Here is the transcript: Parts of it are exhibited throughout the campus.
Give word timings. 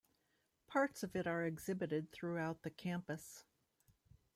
Parts 0.65 1.03
of 1.03 1.15
it 1.15 1.27
are 1.27 1.45
exhibited 1.45 2.11
throughout 2.11 2.63
the 2.63 2.71
campus. 2.71 3.45